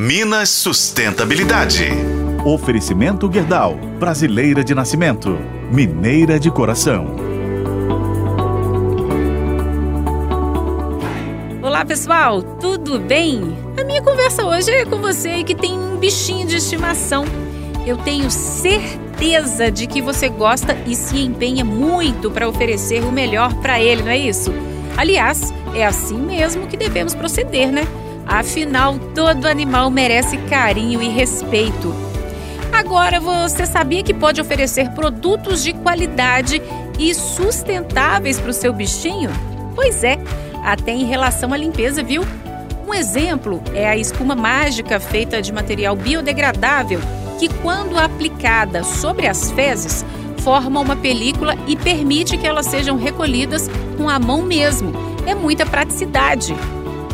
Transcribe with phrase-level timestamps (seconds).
[0.00, 1.88] Minas Sustentabilidade.
[2.44, 5.36] Oferecimento Guerdal, brasileira de nascimento,
[5.72, 7.16] mineira de coração.
[11.60, 13.58] Olá pessoal, tudo bem?
[13.76, 17.24] A minha conversa hoje é com você que tem um bichinho de estimação.
[17.84, 23.52] Eu tenho certeza de que você gosta e se empenha muito para oferecer o melhor
[23.54, 24.54] para ele, não é isso?
[24.96, 27.82] Aliás, é assim mesmo que devemos proceder, né?
[28.28, 31.94] Afinal, todo animal merece carinho e respeito.
[32.70, 36.60] Agora, você sabia que pode oferecer produtos de qualidade
[36.98, 39.30] e sustentáveis para o seu bichinho?
[39.74, 40.18] Pois é,
[40.62, 42.22] até em relação à limpeza, viu?
[42.86, 47.00] Um exemplo é a espuma mágica feita de material biodegradável
[47.38, 50.04] que, quando aplicada sobre as fezes,
[50.38, 54.92] forma uma película e permite que elas sejam recolhidas com a mão mesmo.
[55.26, 56.54] É muita praticidade.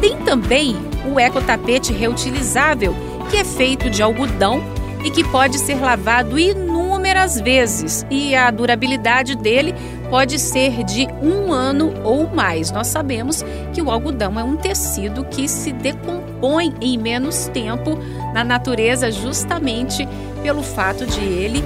[0.00, 0.76] Tem também
[1.10, 2.94] o ecotapete reutilizável,
[3.30, 4.62] que é feito de algodão
[5.04, 8.06] e que pode ser lavado inúmeras vezes.
[8.10, 9.74] E a durabilidade dele
[10.08, 12.70] pode ser de um ano ou mais.
[12.70, 17.98] Nós sabemos que o algodão é um tecido que se decompõe em menos tempo
[18.32, 20.08] na natureza, justamente
[20.42, 21.62] pelo fato de ele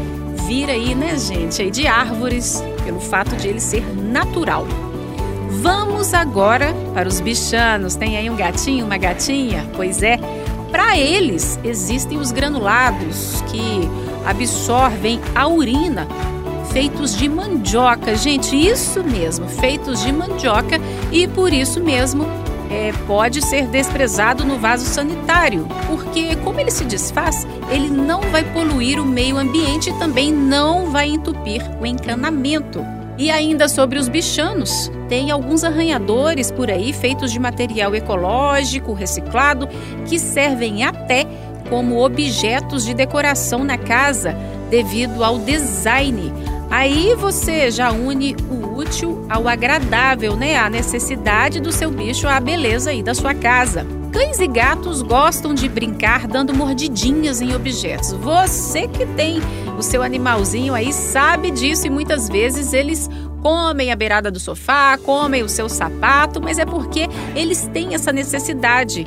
[0.46, 4.66] vir aí, né, gente, aí de árvores, pelo fato de ele ser natural.
[5.48, 7.96] Vamos agora para os bichanos.
[7.96, 9.66] Tem aí um gatinho, uma gatinha?
[9.74, 10.18] Pois é,
[10.70, 13.88] para eles existem os granulados que
[14.26, 16.06] absorvem a urina,
[16.72, 18.14] feitos de mandioca.
[18.14, 20.78] Gente, isso mesmo, feitos de mandioca
[21.10, 22.26] e por isso mesmo
[22.70, 28.44] é, pode ser desprezado no vaso sanitário, porque como ele se desfaz, ele não vai
[28.44, 32.97] poluir o meio ambiente e também não vai entupir o encanamento.
[33.18, 39.68] E ainda sobre os bichanos, tem alguns arranhadores por aí feitos de material ecológico, reciclado,
[40.06, 41.26] que servem até
[41.68, 44.36] como objetos de decoração na casa
[44.70, 46.32] devido ao design.
[46.70, 50.56] Aí você já une o útil ao agradável, né?
[50.56, 53.97] A necessidade do seu bicho à beleza aí da sua casa.
[54.12, 58.12] Cães e gatos gostam de brincar dando mordidinhas em objetos.
[58.12, 59.38] Você que tem
[59.78, 63.08] o seu animalzinho aí sabe disso e muitas vezes eles
[63.42, 68.12] comem a beirada do sofá, comem o seu sapato, mas é porque eles têm essa
[68.12, 69.06] necessidade.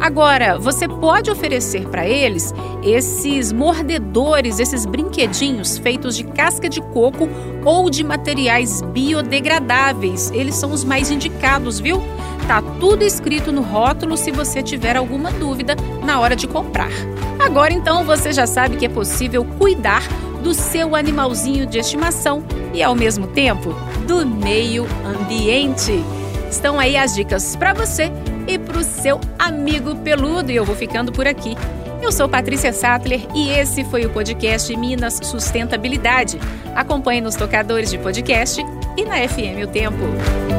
[0.00, 7.28] Agora, você pode oferecer para eles esses mordedores, esses brinquedinhos feitos de casca de coco
[7.64, 10.30] ou de materiais biodegradáveis.
[10.30, 12.00] Eles são os mais indicados, viu?
[12.46, 16.90] Tá tudo escrito no rótulo se você tiver alguma dúvida na hora de comprar.
[17.38, 20.02] Agora então você já sabe que é possível cuidar
[20.42, 22.42] do seu animalzinho de estimação
[22.72, 23.74] e ao mesmo tempo
[24.06, 26.02] do meio ambiente.
[26.50, 28.10] Estão aí as dicas para você
[28.48, 31.54] e para o seu amigo peludo e eu vou ficando por aqui.
[32.00, 36.38] Eu sou Patrícia Sattler e esse foi o podcast Minas Sustentabilidade.
[36.74, 38.64] Acompanhe nos tocadores de podcast
[38.96, 40.57] e na FM O Tempo.